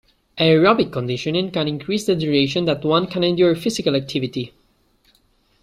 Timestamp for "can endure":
3.05-3.53